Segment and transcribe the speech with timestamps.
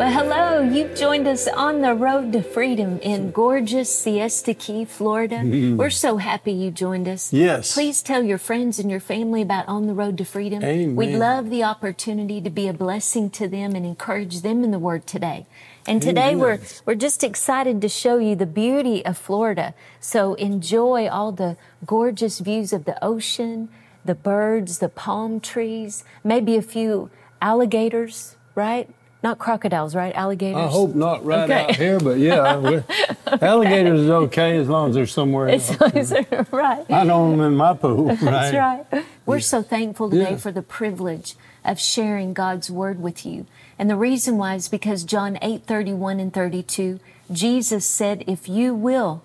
[0.00, 0.62] Well, hello.
[0.62, 5.36] You've joined us on the road to freedom in gorgeous Siesta Key, Florida.
[5.36, 5.76] Mm-hmm.
[5.76, 7.34] We're so happy you joined us.
[7.34, 7.74] Yes.
[7.74, 10.64] Please tell your friends and your family about On the Road to Freedom.
[10.64, 10.96] Amen.
[10.96, 14.78] We'd love the opportunity to be a blessing to them and encourage them in the
[14.78, 15.44] Word today.
[15.86, 16.38] And today Amen.
[16.38, 19.74] we're we're just excited to show you the beauty of Florida.
[20.00, 23.68] So enjoy all the gorgeous views of the ocean,
[24.02, 27.10] the birds, the palm trees, maybe a few
[27.42, 28.88] alligators, right?
[29.22, 30.14] Not crocodiles, right?
[30.14, 30.56] Alligators.
[30.56, 31.64] I hope not right Okay.
[31.64, 32.84] out here, but yeah, we're-
[33.42, 36.10] alligators is okay as long as they're somewhere It's, else.
[36.12, 36.12] it's
[36.52, 36.90] right.
[36.90, 38.06] I don't them in my pool.
[38.06, 38.20] Right?
[38.20, 39.04] That's right.
[39.26, 40.36] We're so thankful today Yeah.
[40.36, 43.44] for the privilege of sharing God's word with you.
[43.78, 46.98] And the reason why is because John 8 31 and 32,
[47.30, 49.22] Jesus said, If you will,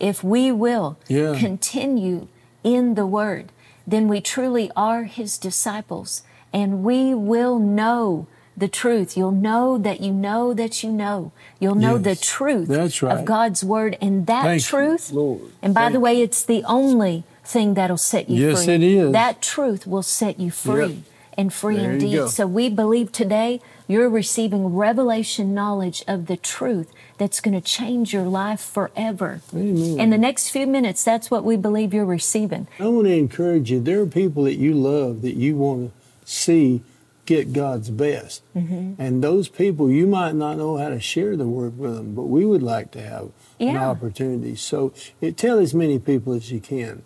[0.00, 1.36] if we will Yeah.
[1.38, 2.26] continue
[2.64, 3.52] in the word,
[3.86, 8.26] then we truly are his disciples and we will know
[8.56, 9.16] the truth.
[9.16, 11.32] You'll know that you know that you know.
[11.60, 13.24] You'll know the truth That's of.
[13.24, 13.96] God's word.
[14.00, 15.40] And that Thank you, truth, Lord.
[15.62, 18.74] and by Thank the way, it's the only thing that'll set you Yes, free.
[18.74, 19.12] it is.
[19.12, 20.96] That truth will set you free Yep.
[21.38, 22.28] and free There you indeed.
[22.30, 28.12] So we believe today you're receiving revelation knowledge of the truth that's going to change
[28.12, 29.40] your life forever.
[29.54, 30.00] Amen.
[30.00, 32.66] In the next few minutes, that's what we believe you're receiving.
[32.80, 33.80] I want to encourage you.
[33.80, 35.92] There are people that you love that you want to
[36.28, 36.82] see
[37.26, 38.42] get God's best.
[38.54, 39.00] Mm-hmm.
[39.00, 42.24] And those people, you might not know how to share the word with them, but
[42.24, 44.54] we would like to have an opportunity.
[44.56, 47.02] So it, tell as many people as you can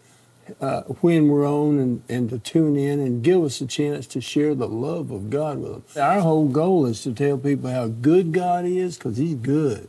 [0.60, 4.20] uh, when we're on and, and to tune in and give us a chance to
[4.20, 6.02] share the love of God with them.
[6.02, 9.88] Our whole goal is to tell people how good God is because He's good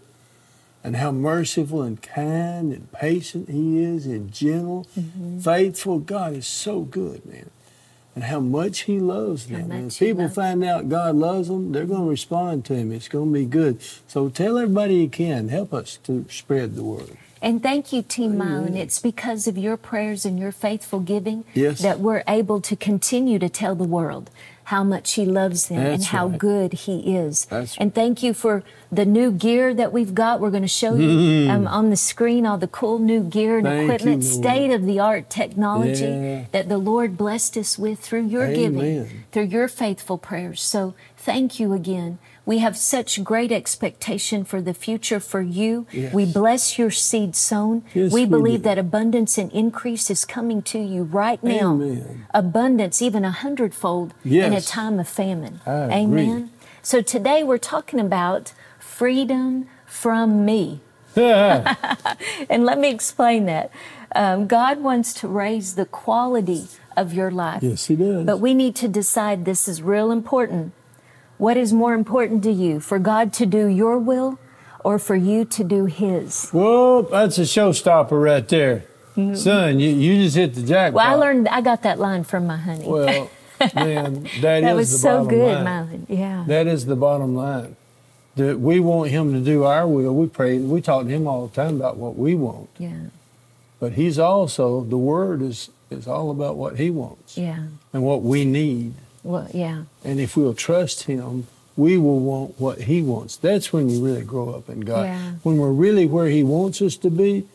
[0.84, 5.40] and how merciful and kind and patient he is and gentle, Mm-hmm.
[5.40, 6.00] faithful.
[6.00, 7.52] God is so good, man.
[8.14, 9.72] And how much he loves them.
[9.72, 12.92] And if people loves find out God loves them, they're going to respond to him.
[12.92, 13.80] It's going to be good.
[14.08, 15.48] So tell everybody you can.
[15.48, 17.18] Help us to spread the word.
[17.42, 18.76] And thank you, Team Mylon.
[18.76, 21.82] It's because of your prayers and your faithful giving Yes.
[21.82, 24.30] that we're able to continue to tell the world
[24.74, 26.40] how much He loves them and how right.
[26.40, 27.46] good He is.
[27.46, 30.40] That's and thank you for the new gear that we've got.
[30.42, 33.68] We're going to show you um, on the screen all the cool new gear and
[33.68, 33.88] Mm-hmm.
[33.88, 36.46] Thank equipment, state of the art technology Yeah.
[36.56, 40.62] that the Lord blessed us with through your giving, through your faithful prayers.
[40.62, 42.18] So thank you again.
[42.52, 45.88] We have such great expectation for the future for you.
[45.90, 46.14] Yes.
[46.14, 47.86] We bless your seed sown.
[47.94, 48.64] Yes, we we believe do.
[48.64, 51.76] that abundance and increase is coming to you right now.
[51.76, 52.28] Amen.
[52.34, 55.62] Abundance, even a hundredfold in a time of famine.
[55.66, 56.24] I agree.
[56.24, 56.52] Amen.
[56.82, 60.82] So today we're talking about freedom from me.
[61.16, 63.72] And let me explain that.
[64.14, 66.68] Um, God wants to raise the quality
[66.98, 67.64] of your life.
[67.64, 68.26] yes, he does.
[68.26, 70.74] But we need to decide this is real important.
[71.42, 74.38] What is more important to you, for God to do your will
[74.84, 76.52] or for you to do His?
[76.52, 78.86] Whoa, that's a showstopper right there.
[79.34, 80.88] Son, you, you just hit the jackpot.
[80.90, 80.96] Mm-hmm.
[80.98, 82.86] Well, I learned, I got that line from my honey.
[82.88, 83.32] Well,
[83.74, 86.06] man, that, was the so bottom good, line.
[86.08, 86.44] Yeah.
[86.46, 87.76] That is the bottom line.
[88.36, 90.14] That we want him to do our will.
[90.14, 90.60] We pray.
[90.60, 92.70] We talk to him all the time about what we want.
[92.78, 93.06] yeah.
[93.80, 97.64] But he's also the word is is all about what he wants Yeah.
[97.94, 98.94] and what we need.
[99.24, 99.84] Well, yeah.
[100.04, 103.38] And if we'll trust him, we will want what he wants.
[103.38, 105.06] That's when you really grow up in God.
[105.06, 105.32] Yeah.
[105.44, 107.46] When we're really where he wants us to be,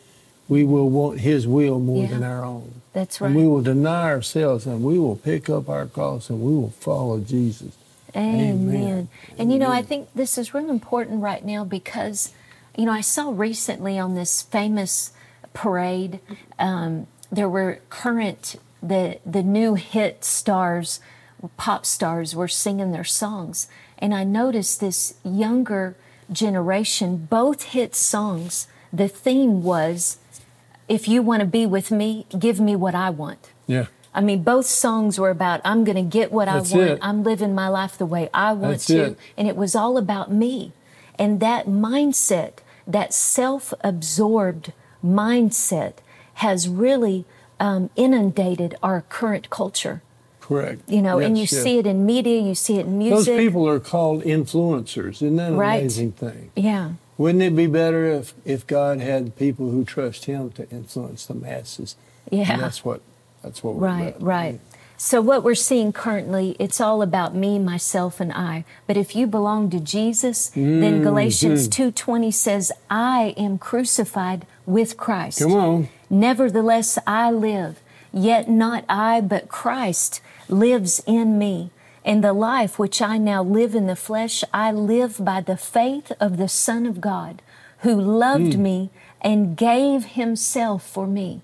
[0.49, 2.10] we will want his will more Yeah.
[2.10, 2.81] than our own.
[2.93, 3.28] That's right.
[3.28, 6.71] And we will deny ourselves and we will pick up our cross and we will
[6.71, 7.76] follow Jesus.
[8.15, 8.69] Amen.
[8.69, 9.08] Amen.
[9.37, 12.32] And you know, I think this is really important right now because,
[12.76, 15.12] you know, I saw recently on this famous
[15.52, 16.20] parade,
[16.58, 21.00] um, there were current the the new hit stars,
[21.56, 25.96] pop stars were singing their songs, and I noticed this younger
[26.32, 28.66] generation, both hit songs.
[28.93, 30.19] The theme was,
[30.88, 33.87] "If you want to be with me, give me what I want." Yeah.
[34.14, 36.90] I mean, both songs were about I'm going to get what That's I want.
[36.90, 36.98] it.
[37.02, 39.04] I'm living my life the way I want That's to.
[39.04, 39.19] it.
[39.37, 40.72] And it was all about me.
[41.19, 42.52] And that mindset,
[42.87, 44.72] that self absorbed
[45.04, 45.94] mindset,
[46.34, 47.26] has really
[47.60, 50.02] um, inundated our current culture.
[50.46, 50.82] Correct.
[50.88, 51.62] You know, and you Yes, yes.
[51.64, 53.26] see it in media, you see it in music.
[53.26, 55.14] Those people are called influencers.
[55.14, 55.81] Isn't that an Right.
[55.81, 56.50] amazing thing?
[56.54, 56.90] Yeah.
[57.19, 61.34] Wouldn't it be better if, if God had people who trust Him to influence the
[61.34, 61.96] masses?
[62.31, 62.52] Yeah.
[62.52, 63.00] And that's what
[63.43, 64.00] that's what we're doing.
[64.00, 64.22] Right, about.
[64.26, 64.60] right.
[64.98, 68.64] So what we're seeing currently, it's all about me, myself, and I.
[68.87, 70.81] But if you belong to Jesus, Mm-hmm.
[70.81, 75.88] then Galatians two twenty says, "I am crucified with Christ." Come on.
[76.08, 77.81] Nevertheless, I live,
[78.12, 81.70] yet not I, but Christ lives in me.
[82.04, 86.12] And the life which I now live in the flesh, I live by the faith
[86.20, 87.43] of the Son of God,
[87.81, 88.62] who loved Hmm.
[88.62, 88.90] me
[89.20, 91.43] and gave himself for me.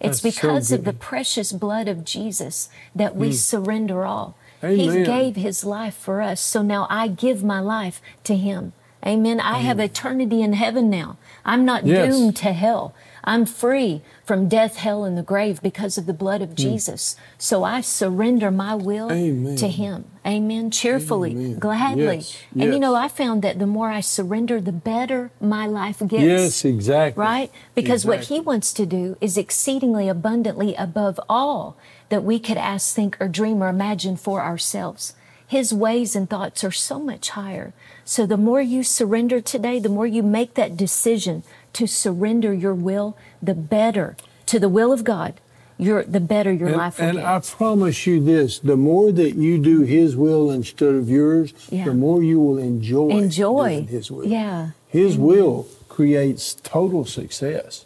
[0.00, 4.36] It's That's so because of the precious blood of Jesus that we surrender all.
[4.60, 5.02] He Hmm.
[5.02, 6.40] Gave his life for us.
[6.40, 8.72] So now I give my life to him.
[9.04, 9.40] Amen.
[9.40, 11.16] I have eternity in heaven now.
[11.44, 12.08] I'm not Yes.
[12.14, 12.94] doomed to hell.
[13.26, 16.56] I'm free from death, hell, and the grave because of the blood of hmm.
[16.56, 17.16] Jesus.
[17.38, 19.56] So I surrender my will Amen.
[19.56, 20.04] to Him.
[20.26, 20.70] Amen.
[20.70, 21.58] Cheerfully, Amen.
[21.58, 22.16] gladly.
[22.16, 26.00] Yes, And you know, I found that the more I surrender, the better my life
[26.00, 26.22] gets.
[26.22, 27.20] Yes, exactly.
[27.20, 27.50] Right?
[27.74, 31.76] Because what He wants to do is exceedingly abundantly above all
[32.10, 35.14] that we could ask, think, or dream or imagine for ourselves.
[35.46, 37.74] His ways and thoughts are so much higher.
[38.04, 41.42] So the more you surrender today, the more you make that decision
[41.74, 44.16] to surrender your will, the better
[44.46, 45.34] to the will of God,
[45.78, 47.26] your the better your And, life will and get.
[47.26, 51.84] I promise you this: the more that you do His will instead of yours, Yeah.
[51.86, 53.68] the more you will enjoy Enjoy.
[53.70, 54.26] doing His will.
[54.26, 54.70] Yeah.
[54.88, 57.84] His will creates total success.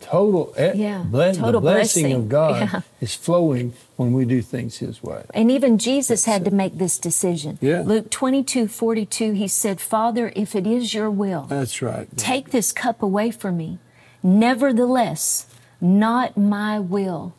[0.00, 2.12] Total, eh, Yeah, total the blessing, blessing.
[2.12, 2.80] of God Yeah.
[3.00, 5.22] is flowing when we do things His way.
[5.34, 7.58] And even Jesus had to make this decision.
[7.60, 7.82] Yeah.
[7.84, 12.06] Luke 22 42, he said, Father, if it is your will, That's right.
[12.16, 13.78] take this cup away from me.
[14.22, 15.46] Nevertheless,
[15.80, 17.32] not my will,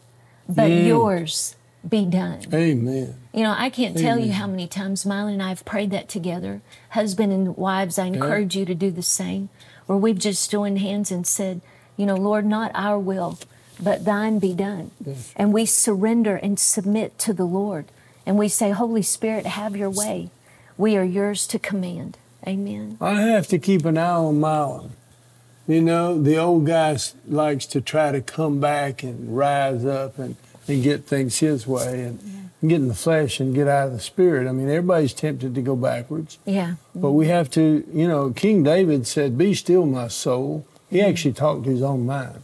[0.49, 0.87] but Mm.
[0.87, 1.55] yours
[1.87, 2.39] be done.
[2.53, 3.15] Amen.
[3.33, 6.07] You know, I can't tell you how many times Miley and I have prayed that
[6.07, 6.61] together.
[6.89, 9.49] Husband and wives, I encourage you to do the same,
[9.85, 11.61] where we've just joined hands and said,
[11.97, 13.39] you know, Lord, not our will,
[13.81, 14.91] but thine be done.
[15.35, 17.85] And we surrender and submit to the Lord.
[18.25, 20.29] And we say, Holy Spirit, have your way.
[20.77, 22.17] We are yours to command.
[22.47, 22.97] Amen.
[22.99, 24.91] I have to keep an eye on Mylon.
[25.67, 26.97] You know, the old guy
[27.27, 30.35] likes to try to come back and rise up and,
[30.67, 33.99] and get things his way and, get in the flesh and get out of the
[33.99, 34.47] spirit.
[34.47, 36.37] I mean, everybody's tempted to go backwards.
[36.45, 36.75] Yeah.
[36.95, 40.65] But we have to, you know, King David said, Be still, my soul.
[40.93, 42.43] He actually talked to his own mind.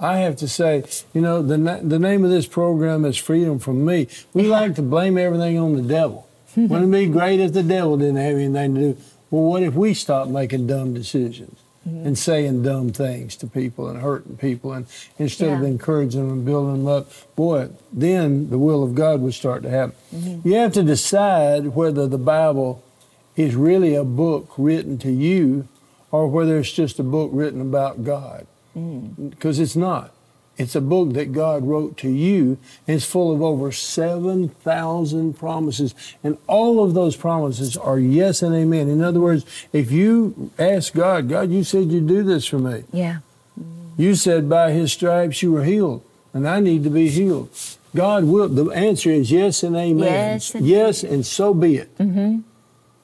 [0.00, 0.82] I have to say,
[1.14, 4.08] you know, the, na- the name of this program is Freedom from Me.
[4.32, 6.28] We like to blame everything on the devil.
[6.56, 8.96] Wouldn't it be great if the devil didn't have anything to do?
[9.30, 12.06] Well, what if we stopped making dumb decisions Mm-hmm.
[12.06, 14.86] and saying dumb things to people and hurting people and
[15.18, 17.10] instead of encouraging them and building them up?
[17.36, 19.94] Boy, then the will of God would start to happen.
[20.14, 20.48] Mm-hmm.
[20.48, 22.82] You have to decide whether the Bible
[23.36, 25.68] is really a book written to you
[26.14, 28.46] or whether it's just a book written about God.
[28.72, 30.12] Because it's not.
[30.56, 32.56] It's a book that God wrote to you,
[32.86, 35.92] and it's full of over 7,000 promises.
[36.22, 38.88] And all of those promises are yes and amen.
[38.88, 42.84] In other words, if you ask God, God, you said you'd do this for me.
[42.92, 43.18] Yeah.
[43.96, 47.50] You said by his stripes you were healed, and I need to be healed.
[47.92, 48.48] God will.
[48.48, 50.04] The answer is yes and amen.
[50.04, 51.98] Yes and- yes and so be it.
[51.98, 52.38] Mm-hmm.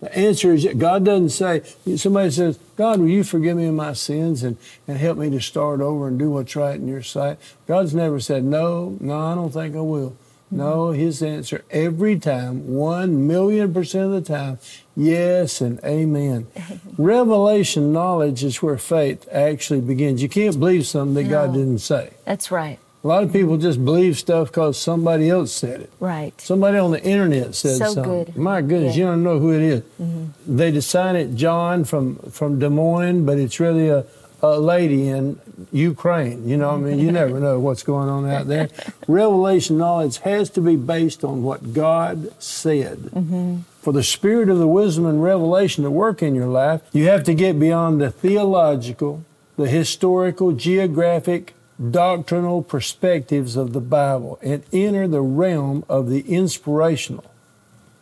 [0.00, 1.62] The answer is God doesn't say,
[1.96, 4.56] somebody says, God, will you forgive me of my sins and,
[4.88, 7.38] and help me to start over and do what's right in your sight?
[7.66, 10.16] God's never said, no, no, I don't think I will.
[10.52, 14.58] No, his answer every time, one million percent of the time,
[14.96, 16.48] yes and amen.
[16.98, 20.22] Revelation knowledge is where faith actually begins.
[20.22, 22.14] You can't believe something that God didn't say.
[22.24, 22.80] That's right.
[23.02, 25.92] A lot of people just believe stuff because somebody else said it.
[26.00, 26.38] Right.
[26.40, 28.24] Somebody on the internet said So something.
[28.24, 28.36] good.
[28.36, 29.04] My goodness, Yeah.
[29.04, 29.80] you don't know who it is.
[30.00, 30.56] Mm-hmm.
[30.56, 34.04] They design it John from, from Des Moines, but it's really a,
[34.42, 35.38] a lady in
[35.72, 36.46] Ukraine.
[36.46, 38.68] You know, I mean, you never know what's going on out there.
[39.08, 42.98] Revelation knowledge has to be based on what God said.
[42.98, 43.60] Mm-hmm.
[43.80, 47.24] For the spirit of the wisdom and revelation to work in your life, you have
[47.24, 49.24] to get beyond the theological,
[49.56, 51.54] the historical, geographic,
[51.90, 57.24] doctrinal perspectives of the Bible and enter the realm of the inspirational.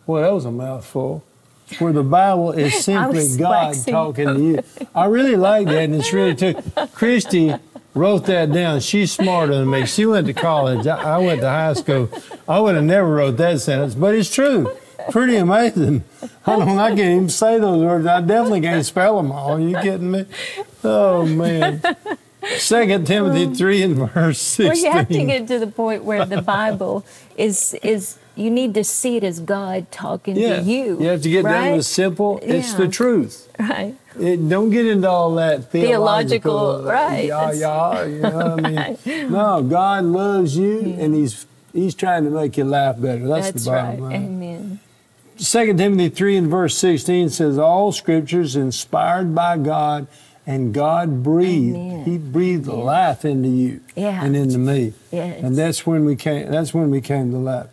[0.06, 1.24] Well, that was a mouthful.
[1.78, 3.92] Where the Bible is simply God waxing.
[3.92, 4.62] talking to you.
[4.94, 6.54] I really like that, and it's really true.
[6.94, 7.54] Christy
[7.94, 8.80] wrote that down.
[8.80, 9.84] She's smarter than me.
[9.84, 10.86] She went to college.
[10.86, 12.08] I, I went to high school.
[12.48, 14.74] I would have never wrote that sentence, but it's true.
[15.10, 16.04] Pretty amazing.
[16.46, 16.78] I don't.
[16.78, 18.06] I can't even say those words.
[18.06, 19.52] I definitely can't spell them all.
[19.52, 20.24] Are you kidding me?
[20.82, 21.82] Oh man.
[22.56, 23.54] Second Timothy oh.
[23.54, 24.14] three and verse
[24.58, 24.84] Well, sixteen.
[24.84, 27.04] you have to get to the point where the Bible
[27.36, 31.00] is is you need to see it as God talking yeah, to you.
[31.00, 31.76] you have to get down to right?
[31.76, 32.38] the simple.
[32.42, 33.48] It's the truth.
[33.58, 33.96] Right.
[34.18, 38.04] It, don't get into all that theological, Theological, right, Yeah, yeah.
[38.04, 39.30] You know what I mean?
[39.32, 43.26] No, God loves you, and He's He's trying to make you laugh better.
[43.26, 44.12] That's, That's the bottom right.
[44.12, 44.24] line.
[44.24, 44.80] Amen.
[45.36, 50.06] Second Timothy three and verse sixteen says, "All Scriptures inspired by God,
[50.48, 51.76] and God breathed.
[51.76, 52.04] Amen.
[52.06, 54.24] He breathed life into you Yeah.
[54.24, 54.94] and into me.
[55.12, 55.42] Yes.
[55.44, 56.50] And that's when we came.
[56.50, 57.66] That's when we came to life.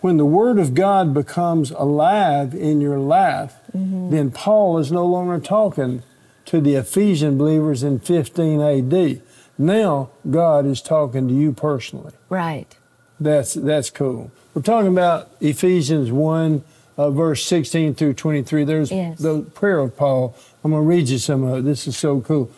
[0.00, 4.10] When the Word of God becomes alive in your life, Mm-hmm.
[4.10, 6.02] then Paul is no longer talking
[6.46, 9.20] to the Ephesian believers in 15 A.D.
[9.58, 12.12] Now God is talking to you personally.
[12.30, 12.74] Right.
[13.20, 14.30] That's that's cool.
[14.54, 16.62] We're talking about Ephesians one,
[16.96, 18.64] uh, verse sixteen through twenty three.
[18.64, 19.18] There's Yes.
[19.18, 20.34] the prayer of Paul.
[20.64, 21.64] I'm going to read you some of it.
[21.64, 22.50] This is so cool.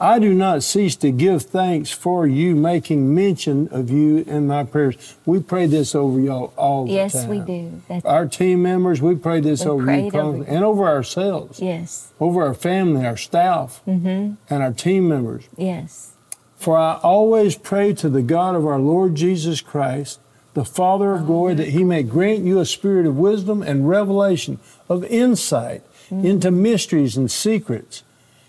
[0.00, 4.62] I do not cease to give thanks for you, making mention of you in my
[4.62, 5.16] prayers.
[5.26, 6.96] We pray this over y'all all the time.
[6.96, 7.82] Yes, we do.
[7.88, 12.12] That's, Our team members, we pray this We over you over and over ourselves, yes.
[12.20, 14.34] over our family, our staff, Mm-hmm.
[14.48, 15.48] and our team members.
[15.56, 16.12] Yes.
[16.56, 20.20] For I always pray to the God of our Lord Jesus Christ,
[20.54, 24.60] the Father of glory, that he may grant you a spirit of wisdom and revelation,
[24.88, 26.26] of insight Mm-hmm.
[26.26, 28.02] into mysteries and secrets,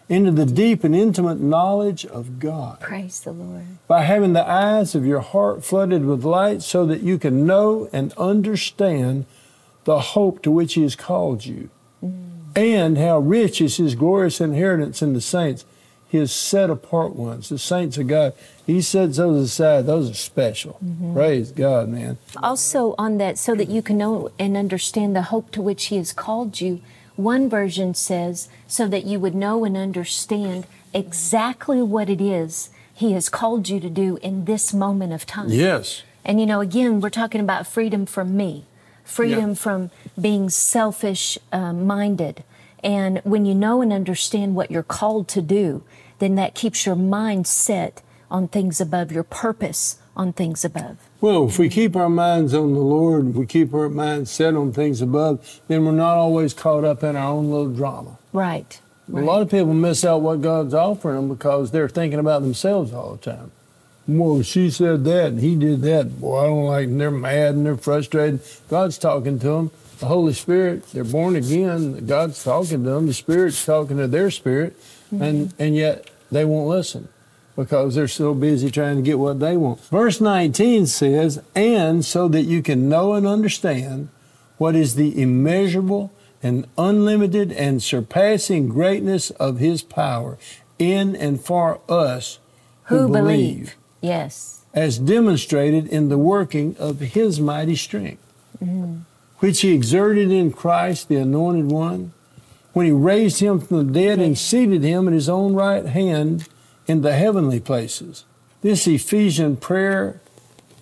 [0.07, 3.65] into the deep and intimate knowledge of God, Praise the Lord.
[3.87, 7.89] by having the eyes of your heart flooded with light, so that you can know
[7.91, 9.25] and understand
[9.83, 11.69] the hope to which he has called you,
[12.03, 12.21] mm.
[12.55, 15.65] and how rich is his glorious inheritance in the saints,
[16.07, 18.33] his set apart ones, the saints of God.
[18.65, 19.85] He sets those aside.
[19.85, 20.79] Those are special.
[20.83, 21.13] Mm-hmm.
[21.13, 22.17] Praise God, man.
[22.41, 25.97] Also, on that, so that you can know and understand the hope to which He
[25.97, 26.81] has called you,
[27.19, 33.11] one version says, so that you would know and understand exactly what it is He
[33.13, 35.49] has called you to do in this moment of time.
[35.49, 36.03] Yes.
[36.25, 38.65] And you know, again, we're talking about freedom from me,
[39.03, 39.55] freedom Yeah.
[39.55, 42.43] from being selfish uh, minded.
[42.83, 45.83] And when you know and understand what you're called to do,
[46.19, 50.97] then that keeps your mind set on things above, your purpose on things above.
[51.21, 54.55] Well, if we keep our minds on the Lord, if we keep our minds set
[54.55, 58.17] on things above, then we're not always caught up in our own little drama.
[58.31, 58.79] Right.
[59.11, 62.93] A lot of people miss out what God's offering them because they're thinking about themselves
[62.93, 63.51] all the time.
[64.07, 66.21] Well, she said that and he did that.
[66.21, 66.87] Boy, I don't like.
[66.87, 68.41] And they're mad and they're frustrated.
[68.69, 69.71] God's talking to them.
[69.99, 72.05] The Holy Spirit, they're born again.
[72.05, 73.07] God's talking to them.
[73.07, 74.77] The Spirit's talking to their spirit,
[75.11, 75.61] and mm-hmm.
[75.61, 77.09] and yet they won't listen
[77.59, 79.83] because they're so busy trying to get what they want.
[79.89, 84.07] Verse 19 says, "And so that you can know and understand
[84.57, 86.09] what is the immeasurable
[86.41, 90.37] and unlimited and surpassing greatness of His power
[90.79, 92.39] in and for us
[92.83, 93.75] who, Who believe." believe?
[94.01, 94.55] Yes.
[94.73, 98.21] as demonstrated in the working of his mighty strength,
[99.39, 102.13] which he exerted in Christ, the Anointed One,
[102.71, 106.45] when he raised him from the dead and seated him at his own right hand
[106.89, 108.25] in the heavenly places.
[108.61, 110.21] This Ephesian prayer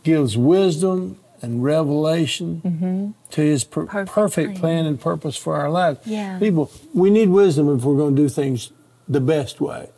[0.04, 3.12] gives wisdom and revelation mm-hmm.
[3.32, 4.60] to his per- perfect, Perfect plan.
[4.60, 6.00] plan and purpose for our lives.
[6.06, 6.40] Yeah.
[6.40, 8.72] People, we need wisdom if we're going to do things
[9.08, 9.90] the best way.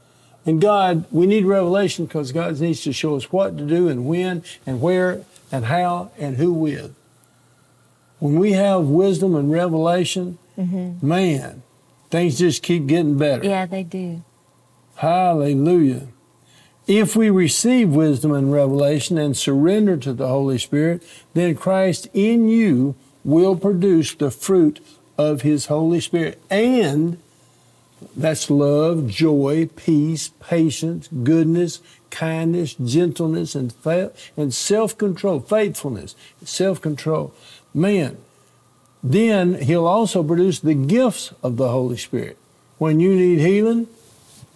[0.46, 4.08] And God, we need revelation because God needs to show us what to do and
[4.08, 6.96] when and where and how and who with.
[8.18, 11.08] When we have wisdom and revelation, mm-hmm.
[11.08, 11.62] man,
[12.10, 13.46] things just keep getting better.
[13.46, 14.24] Yeah, they do.
[15.00, 16.10] Hallelujah.
[16.86, 21.03] If we receive wisdom and revelation and surrender to the Holy Spirit,
[21.34, 24.82] then Christ in you will produce the fruit
[25.18, 26.41] of His Holy Spirit.
[26.50, 27.18] And
[28.13, 31.79] that's love, joy, peace, patience, goodness,
[32.10, 36.13] kindness, gentleness, and, fa- and self control, faithfulness,
[36.44, 37.34] self control.
[37.74, 38.18] Man,
[39.01, 42.38] then He'll also produce the gifts of the Holy Spirit.
[42.79, 43.88] When you need healing,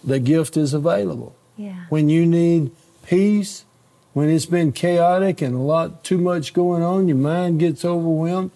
[0.04, 1.34] the gift is available.
[1.56, 1.86] Yeah.
[1.88, 2.70] When you need
[3.06, 3.64] peace,
[4.12, 8.50] when it's been chaotic and a lot too much going on, your mind gets overwhelmed,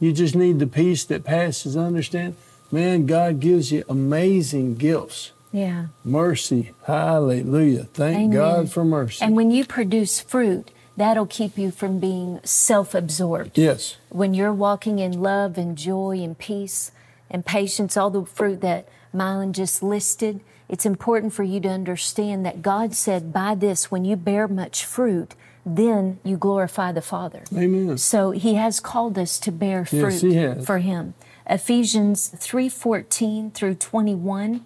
[0.00, 2.36] you just need the peace that passes understanding.
[2.70, 5.32] Man, God gives you amazing gifts.
[5.52, 5.86] Yeah.
[6.04, 6.72] Mercy.
[6.86, 7.84] Hallelujah.
[7.84, 8.30] Thank Amen.
[8.30, 9.24] God for mercy.
[9.24, 13.56] And when you produce fruit, that'll keep you from being self absorbed.
[13.56, 13.96] yes.
[14.10, 16.90] When you're walking in love and joy and peace
[17.30, 22.44] and patience, all the fruit that Mylon just listed, it's important for you to understand
[22.46, 27.42] that God said, by this, when you bear much fruit, then you glorify the Father.
[27.56, 27.98] Amen.
[27.98, 31.14] So he has called us to bear fruit Yes, for him.
[31.48, 34.64] Ephesians 3:14 through 21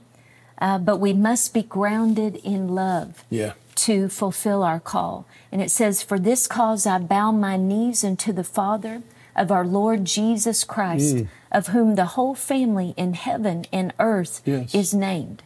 [0.61, 3.53] uh, but we must be grounded in love Yeah.
[3.77, 5.25] to fulfill our call.
[5.51, 9.01] And it says, For this cause I bow my knees unto the Father
[9.35, 11.29] of our Lord Jesus Christ, Mm.
[11.51, 14.75] of whom the whole family in heaven and earth Yes.
[14.75, 15.43] is named.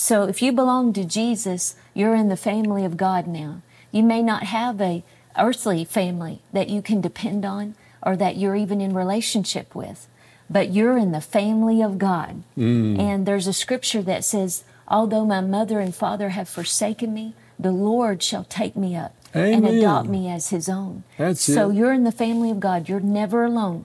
[0.00, 3.62] So if you belong to Jesus, you're in the family of God now.
[3.90, 5.02] You may not have a
[5.36, 10.06] earthly family that you can depend on or that you're even in relationship with,
[10.48, 12.44] but you're in the family of God.
[12.56, 12.96] Mm.
[12.96, 17.72] And there's a scripture that says, Although my mother and father have forsaken me, the
[17.72, 21.02] Lord shall take me up and adopt me as his own.
[21.16, 21.74] That's so it.
[21.74, 22.88] you're in the family of God.
[22.88, 23.84] You're never alone.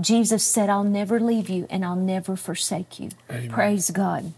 [0.00, 3.10] Jesus said, I'll never leave you and I'll never forsake you.
[3.30, 3.50] Amen.
[3.50, 4.32] Praise God.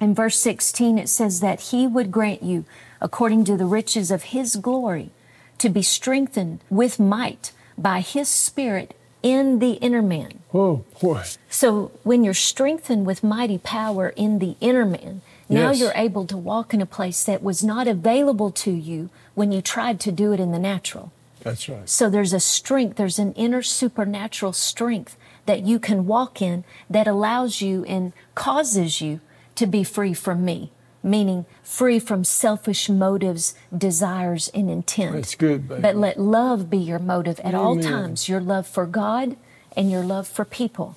[0.00, 2.64] In verse 16, it says that He would grant you,
[3.00, 5.10] according to the riches of His glory,
[5.58, 10.40] to be strengthened with might by His Spirit in the inner man.
[10.52, 11.22] Oh, boy.
[11.48, 15.80] So when you're strengthened with mighty power in the inner man, now Yes.
[15.80, 19.62] you're able to walk in a place that was not available to you when you
[19.62, 21.12] tried to do it in the natural.
[21.40, 21.88] That's right.
[21.88, 27.06] So there's a strength, there's an inner supernatural strength that you can walk in that
[27.06, 29.20] allows you and causes you
[29.56, 30.70] to be free from me,
[31.02, 35.14] meaning free from selfish motives, desires, and intent.
[35.14, 35.82] That's good, baby.
[35.82, 39.36] But let love be your motive at all times your love for God
[39.76, 40.96] and your love for people.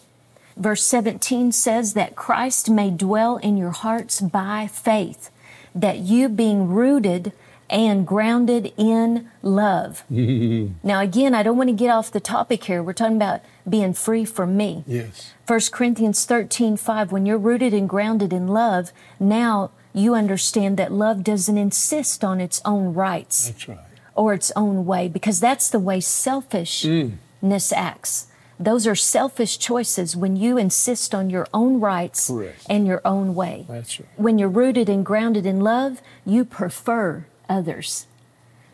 [0.56, 5.32] Verse 17 says that Christ may dwell in your hearts by faith,
[5.74, 7.32] that you being rooted
[7.70, 10.04] and grounded in love.
[10.10, 12.82] now, again, I don't want to get off the topic here.
[12.82, 14.84] We're talking about being free from me.
[14.88, 15.34] Yes.
[15.48, 20.92] 1 Corinthians 13, 5, when you're rooted and grounded in love, now you understand that
[20.92, 23.80] love doesn't insist on its own rights That's right.
[24.16, 27.74] or its own way because that's the way selfishness mm.
[27.76, 28.28] acts.
[28.60, 32.66] Those are selfish choices when you insist on your own rights Correct.
[32.70, 33.66] and your own way.
[33.70, 34.10] That's right.
[34.18, 38.06] When you're rooted and grounded in love, you prefer others.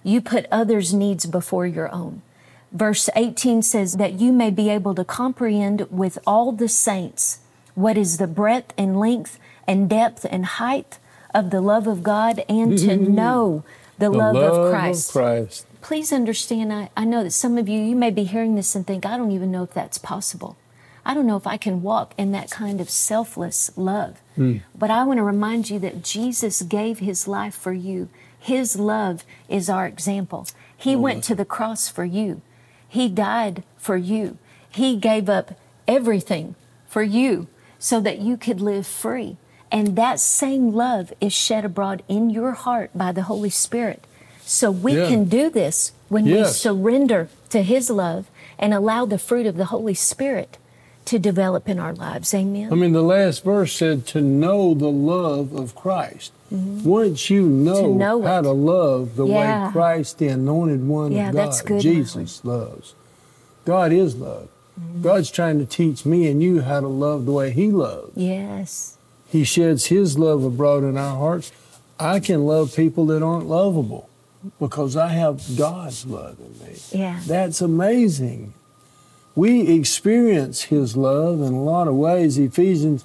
[0.03, 2.23] You put others' needs before your own.
[2.71, 7.39] Verse 18 says that you may be able to comprehend with all the saints
[7.73, 10.99] what is the breadth and length and depth and height
[11.33, 13.13] of the love of God and to mm-hmm.
[13.13, 13.63] know
[13.97, 15.11] the, The love, of Christ.
[15.11, 15.65] Christ.
[15.81, 18.85] please understand I, I know that some of you you may be hearing this and
[18.85, 20.57] think i don't even know if that's possible.
[21.07, 24.21] I don't know if i can walk in that kind of selfless love.
[24.35, 24.57] Hmm.
[24.77, 28.09] But i want to remind you that jesus gave his life for you.
[28.37, 30.47] His love is our example.
[30.75, 32.41] He went to the cross for you
[32.87, 34.37] he died for you.
[34.69, 35.53] He gave up
[35.87, 36.55] everything
[36.87, 37.47] for you
[37.79, 39.37] so that you could live free.
[39.71, 44.05] And that same love is shed abroad in your heart by the holy spirit.
[44.45, 45.07] So we Yeah.
[45.07, 49.65] can do this when we surrender to His love and allow the fruit of the
[49.65, 50.57] Holy Spirit
[51.05, 52.33] to develop in our lives.
[52.33, 52.71] Amen.
[52.71, 56.31] I mean, the last verse said to know the love of Christ.
[56.51, 57.91] Once you know, Mm-hmm.
[57.93, 58.43] To know how it.
[58.43, 59.67] to love the Yeah.
[59.67, 62.93] way Christ, the anointed one Yeah, of God, Jesus loves.
[63.65, 64.47] God is love.
[64.79, 65.01] Mm-hmm.
[65.01, 68.11] God's trying to teach me and you how to love the way He loves.
[68.15, 68.97] yes.
[69.27, 71.51] He sheds His love abroad in our hearts.
[71.99, 74.07] I can love people that aren't lovable
[74.59, 76.75] because I have God's love in me.
[76.91, 77.19] Yeah.
[77.25, 78.53] That's amazing.
[79.35, 82.37] We experience his love in a lot of ways.
[82.37, 83.03] Ephesians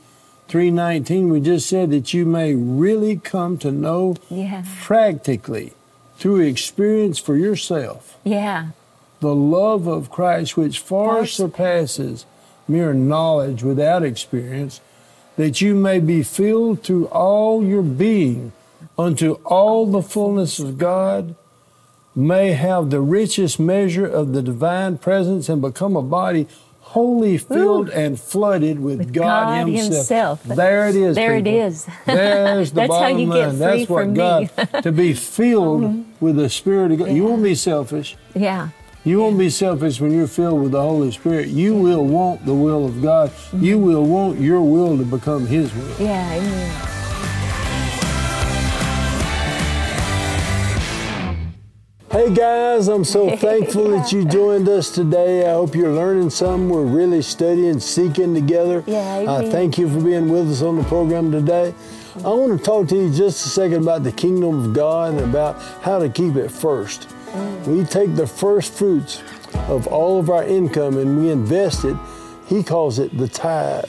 [0.49, 4.65] 3:19 we just said that you may really come to know Yeah.
[4.83, 5.73] practically
[6.19, 8.67] through experience for yourself Yeah.
[9.21, 12.27] the love of Christ which far surpasses
[12.67, 14.81] mere knowledge without experience
[15.37, 18.51] that you may be filled through all your being
[18.99, 21.35] unto all the fullness of God
[22.15, 26.47] may have the richest measure of the divine presence and become a body
[26.81, 30.43] wholly filled and flooded with, With God, God himself.
[30.43, 30.43] Himself.
[30.57, 31.15] There it is.
[31.15, 31.61] There it people.
[31.61, 31.87] is.
[32.07, 33.39] There's the That's how bottom you line.
[33.39, 34.49] get free That's what from God me.
[34.57, 34.81] Mm-hmm.
[34.81, 37.13] to be filled with the Spirit of God.
[37.13, 38.17] You won't be selfish.
[38.35, 38.71] Yeah.
[39.05, 41.49] You won't be selfish when you're filled with the Holy Spirit.
[41.49, 43.31] You will want the will of God.
[43.55, 45.97] You will want your will to become His will.
[46.01, 46.33] Yeah.
[46.35, 47.00] Amen.
[52.21, 55.49] Hey guys, I'm so thankful that you joined us today.
[55.49, 56.69] I hope you're learning something.
[56.69, 58.85] We're really studying, seeking together.
[58.87, 59.51] Yeah, I amen.
[59.51, 61.73] thank you for being with us on the program today.
[62.17, 65.21] I want to talk to you just a second about the kingdom of God and
[65.21, 67.09] about how to keep it first.
[67.09, 67.67] Mm.
[67.67, 69.23] We take the first fruits
[69.69, 71.97] of all of our income and we invest it.
[72.45, 73.89] He calls it the tithe.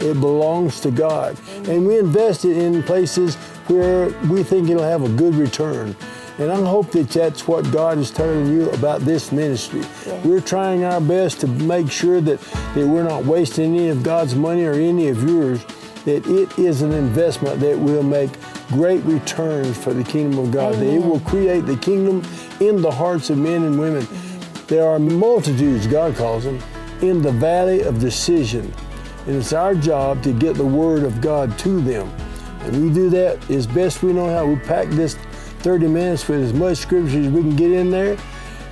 [0.00, 1.36] It belongs to God.
[1.66, 3.34] And we invest it in places
[3.66, 5.96] where we think it'll have a good return.
[6.38, 9.82] And I hope that that's what God is telling you about this ministry.
[10.24, 14.34] We're trying our best to make sure that, that we're not wasting any of God's
[14.34, 15.64] money or any of yours
[16.04, 18.30] that it is an investment that will make
[18.68, 20.74] great returns for the kingdom of God.
[20.74, 22.22] That it will create the kingdom
[22.60, 24.06] in the hearts of men and women.
[24.66, 26.60] There are multitudes, God calls them,
[27.00, 28.72] in the valley of decision.
[29.26, 32.08] And it's our job to get the word of God to them.
[32.60, 34.46] And we do that as best we know how.
[34.46, 35.16] We pack this
[35.64, 38.18] 30 minutes with as much scripture as we can get in there.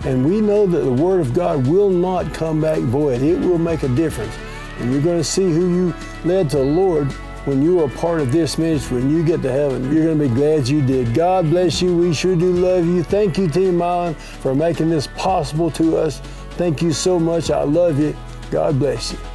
[0.04, 3.22] And we know that the word of God will not come back void.
[3.22, 4.36] It will make a difference.
[4.78, 5.94] And you're going to see who you
[6.26, 7.10] led to the Lord
[7.46, 8.98] when you are part of this ministry.
[8.98, 11.14] When you get to heaven, you're going to be glad you did.
[11.14, 11.96] God bless you.
[11.96, 13.02] We sure do love you.
[13.02, 16.20] Thank you, Team Mylon, for making this possible to us.
[16.58, 17.50] Thank you so much.
[17.50, 18.14] I love you.
[18.50, 19.31] God bless you.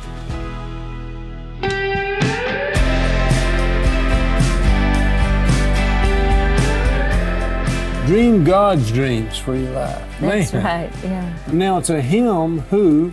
[8.08, 10.22] Dream God's dreams for your life.
[10.22, 10.64] That's Man.
[10.64, 11.04] right.
[11.04, 11.38] Yeah.
[11.52, 13.12] Now to him who,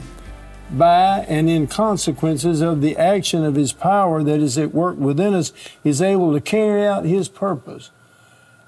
[0.71, 5.35] by and in consequences of the action of his power that is at work within
[5.35, 5.53] us,
[5.83, 7.91] is able to carry out his purpose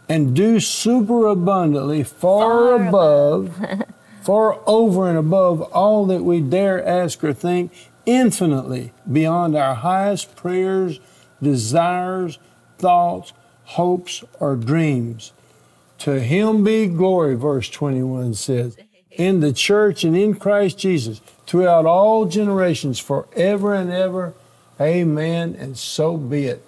[0.08, 3.84] and do superabundantly far, Far above,
[4.22, 7.70] far over and above all that we dare ask or think,
[8.04, 10.98] infinitely beyond our highest prayers,
[11.40, 12.40] desires,
[12.78, 15.30] thoughts, hopes, or dreams.
[16.00, 18.76] To him be glory, verse 21 says,
[19.11, 24.35] in the church and in Christ Jesus throughout all generations, forever and ever.
[24.80, 25.56] Amen.
[25.59, 26.62] And so be it.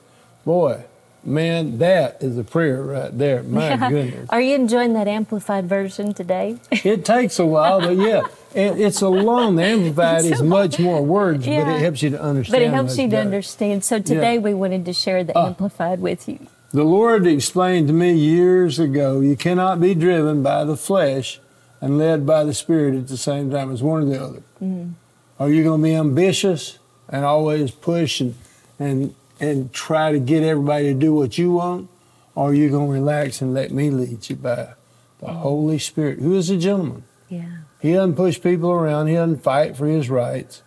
[0.47, 0.85] Boy,
[1.23, 3.43] man, that is a prayer right there.
[3.43, 4.27] My goodness.
[4.31, 6.57] Are you enjoying that amplified version today?
[6.85, 8.23] It takes a while, but yeah,
[8.55, 9.57] it, it's a long.
[9.57, 12.55] The amplified is much more words, but it helps you to understand.
[12.55, 13.27] But it helps you to better.
[13.27, 13.85] understand.
[13.85, 14.41] So today Yeah.
[14.41, 15.49] we wanted to share the Ah.
[15.49, 16.39] amplified with you.
[16.71, 21.41] The Lord explained to me years ago you cannot be driven by the flesh
[21.81, 23.73] and led by the Spirit at the same time.
[23.73, 24.43] It's one or the other.
[24.63, 24.91] Mm-hmm.
[25.39, 26.79] Are you going to be ambitious
[27.09, 28.35] and always push and,
[28.79, 31.89] and, and try to get everybody to do what you want?
[32.35, 34.75] Or are you going to relax and let me lead you by
[35.21, 35.37] the mm-hmm.
[35.37, 37.05] Holy Spirit, who is a gentleman?
[37.29, 37.59] Yeah.
[37.81, 39.07] He doesn't push people around.
[39.07, 40.63] He doesn't fight for his rights.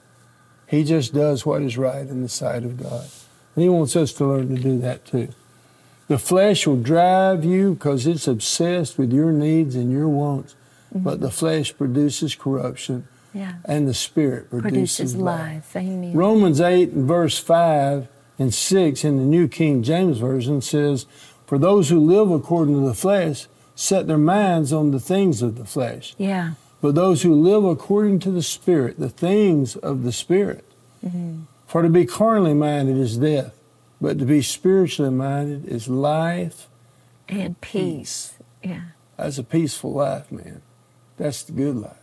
[0.68, 3.08] He just does what is right in the sight of God.
[3.56, 5.30] And he wants us to learn to do that too.
[6.12, 10.56] The flesh will drive you because it's obsessed with your needs and your wants.
[10.94, 11.06] Mm-hmm.
[11.06, 13.54] But the flesh produces corruption Yeah.
[13.64, 15.74] and the spirit produces, Produces life.
[15.74, 15.76] life.
[15.78, 16.12] Amen.
[16.14, 21.06] Romans 8 and verse 5 and 6 in the New King James Version says,
[21.48, 25.58] For those who live according to the flesh set their minds on the things of
[25.58, 26.14] the flesh.
[26.18, 26.56] Yeah.
[26.82, 30.66] But those who live according to the Spirit, the things of the Spirit.
[31.06, 31.44] Mm-hmm.
[31.68, 33.56] For to be carnally minded is death,
[34.02, 36.68] but to be spiritually minded is life.
[37.30, 38.34] And peace.
[38.64, 38.82] Yeah.
[39.16, 40.64] That's a peaceful life, man.
[41.18, 41.96] That's the good life.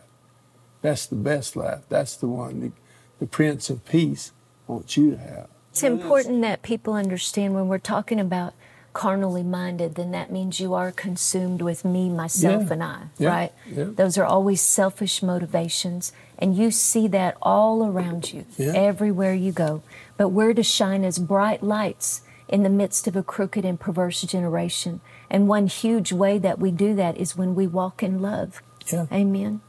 [0.81, 1.83] That's the best life.
[1.89, 2.73] That's the one that
[3.19, 4.33] the Prince of Peace
[4.69, 5.49] wants you to have.
[5.71, 8.55] It's important that people understand when we're talking about
[8.99, 12.73] carnally minded, then that means you are consumed with me, myself, Yeah.
[12.73, 13.29] and I, Yeah.
[13.29, 13.53] right?
[13.71, 13.85] Yeah.
[13.95, 19.83] Those are always selfish motivations, and you see that all around you, everywhere you go.
[20.17, 24.23] But we're to shine as bright lights in the midst of a crooked and perverse
[24.23, 25.01] generation.
[25.31, 28.61] And one huge way that we do that is when we walk in love.
[28.93, 29.07] Yeah.
[29.13, 29.61] Amen.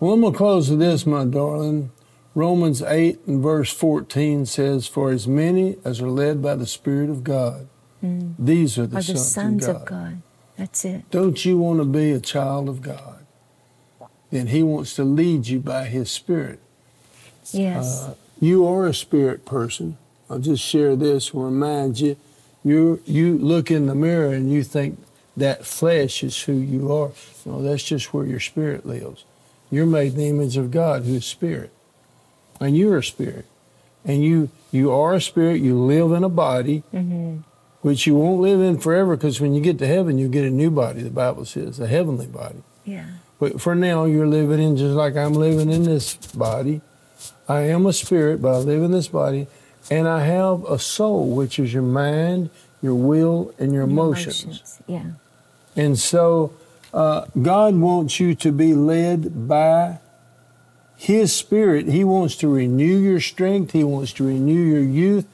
[0.00, 1.90] Well, I'm going to close with this, my darling.
[2.34, 7.10] Romans 8 and verse 14 says, For as many as are led by the Spirit
[7.10, 7.66] of God,
[8.02, 9.82] these are the, Are the sons, sons of God.
[9.82, 10.22] of God.
[10.56, 11.10] That's it.
[11.10, 13.24] Don't you want to be a child of God?
[14.30, 16.60] Then He wants to lead you by His Spirit.
[17.52, 18.04] Yes.
[18.04, 19.96] Uh, you are a spirit person.
[20.30, 22.16] I'll just share this and remind you.
[22.64, 24.98] You you look in the mirror and you think
[25.36, 27.12] that flesh is who you are.
[27.46, 29.24] No, that's just where your spirit lives.
[29.70, 31.70] You're made in the image of God, who is spirit,
[32.60, 33.46] and you're a spirit,
[34.04, 35.60] and you you are a spirit.
[35.62, 36.82] You live in a body,
[37.80, 40.50] which you won't live in forever, because when you get to heaven, you get a
[40.50, 41.02] new body.
[41.02, 42.62] The Bible says a heavenly body.
[42.84, 43.06] yeah.
[43.40, 46.80] But for now, you're living in just like I'm living in this body.
[47.48, 49.46] I am a spirit, but I live in this body.
[49.90, 52.50] And I have a soul, which is your mind,
[52.82, 54.80] your will, and your emotions.
[54.88, 55.04] Yeah.
[55.76, 56.52] And so
[56.92, 59.98] uh, God wants you to be led by
[60.96, 61.86] His Spirit.
[61.86, 65.26] He wants to renew your strength, He wants to renew your youth.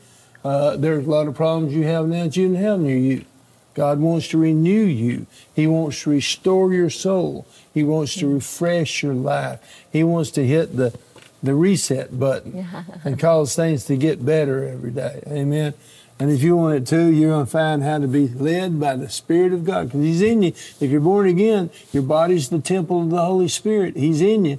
[0.44, 3.26] Uh, there's a lot of problems you have now that you didn't have your youth.
[3.74, 5.26] God wants to renew you.
[5.54, 7.46] He wants to restore your soul.
[7.72, 9.60] He wants to refresh your life.
[9.90, 10.96] He wants to hit the,
[11.42, 12.66] the reset button
[13.04, 15.22] and cause things to get better every day.
[15.26, 15.74] Amen.
[16.20, 18.94] And if you want it to, you're going to find how to be led by
[18.94, 20.52] the Spirit of God because He's in you.
[20.80, 23.96] If you're born again, your body's the temple of the Holy Spirit.
[23.96, 24.58] He's in you.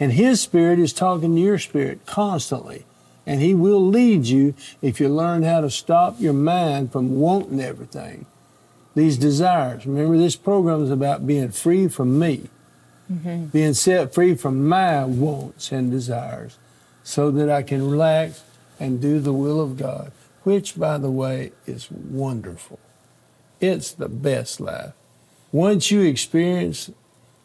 [0.00, 2.84] And His Spirit is talking to your spirit constantly.
[3.26, 7.60] And He will lead you if you learn how to stop your mind from wanting
[7.60, 8.26] everything.
[8.94, 9.84] These desires.
[9.84, 12.48] Remember, this program is about being free from me,
[13.12, 13.46] mm-hmm.
[13.46, 16.56] being set free from my wants and desires,
[17.02, 18.42] so that I can relax
[18.80, 20.12] and do the will of God,
[20.44, 22.78] which, by the way, is wonderful.
[23.60, 24.92] It's the best life.
[25.52, 26.90] Once you experience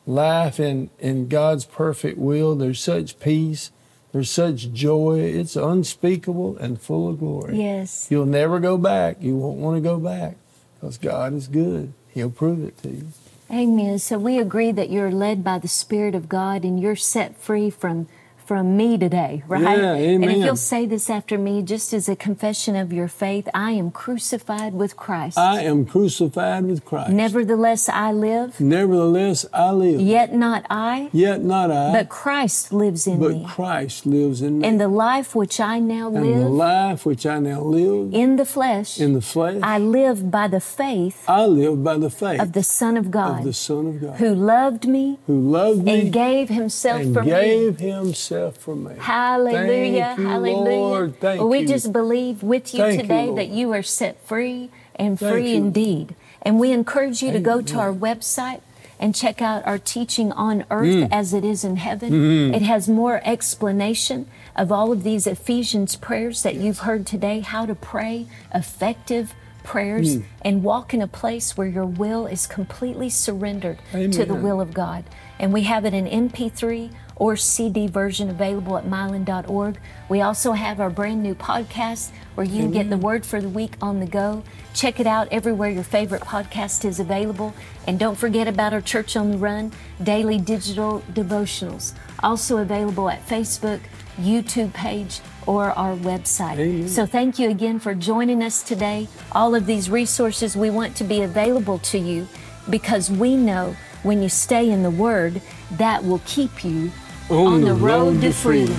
[0.05, 3.71] life in, in God's perfect will, there's such peace,
[4.12, 5.19] there's such joy.
[5.21, 7.58] It's unspeakable and full of glory.
[7.58, 8.08] Yes.
[8.10, 9.17] You'll never go back.
[9.21, 10.38] You won't want to go back
[10.80, 11.93] because God is good.
[12.10, 13.08] He'll prove it to you.
[13.50, 14.00] Amen.
[14.00, 17.69] So we agree that you're led by the Spirit of God and you're set free
[17.69, 18.08] from
[18.51, 19.61] from me today, right?
[19.61, 20.23] Yeah, amen.
[20.23, 23.71] And if you'll say this after me, just as a confession of your faith, I
[23.71, 25.37] am crucified with Christ.
[25.37, 27.11] I am crucified with Christ.
[27.11, 28.59] Nevertheless, I live.
[28.59, 30.01] Nevertheless, I live.
[30.01, 31.09] Yet not I.
[31.13, 31.93] Yet not I.
[31.93, 33.43] But Christ lives in but me.
[33.43, 34.67] But Christ lives in me.
[34.67, 36.39] And the life which I now and live.
[36.41, 38.13] the life which I now live.
[38.13, 38.99] In the flesh.
[38.99, 39.61] In the flesh.
[39.63, 41.23] I live by the faith.
[41.25, 42.41] I live by the faith.
[42.41, 43.39] Of the Son of God.
[43.39, 44.17] Of the Son of God.
[44.17, 45.19] Who loved me.
[45.27, 46.01] Who loved me.
[46.01, 47.89] And gave himself and for gave me.
[47.91, 48.95] himself for me.
[48.97, 50.15] Hallelujah.
[50.17, 50.56] You, Hallelujah.
[50.80, 51.19] Lord.
[51.19, 51.67] Thank well, we you.
[51.67, 55.54] just believe with you Thank today you, that you are set free and Thank free
[55.54, 56.15] indeed.
[56.41, 58.62] And we encourage you to go to our website
[58.99, 61.10] and check out our teaching on earth Mm.
[61.12, 62.12] as it is in heaven.
[62.12, 62.54] Mm-hmm.
[62.56, 67.65] It has more explanation of all of these Ephesians prayers that you've heard today, how
[67.65, 70.23] to pray effective prayers Mm.
[70.43, 74.73] and walk in a place where your will is completely surrendered to the will of
[74.73, 75.04] God.
[75.39, 79.80] And we have it in MP3 or CD version available at mylon.org.
[80.10, 83.06] We also have our brand new podcast where you can get the mm-hmm.
[83.06, 84.43] word for the week on the go.
[84.74, 87.54] Check it out everywhere your favorite podcast is available.
[87.86, 89.71] And don't forget about our Church on the Run
[90.02, 91.93] daily digital devotionals,
[92.24, 93.82] also available at Facebook,
[94.17, 96.58] YouTube page, or our website.
[96.58, 96.88] Amen.
[96.88, 99.08] So thank you again for joining us today.
[99.32, 102.28] All of these resources we want to be available to you
[102.69, 105.41] because we know when you stay in the Word,
[105.77, 106.91] that will keep you
[107.29, 108.75] on, the road, to freedom.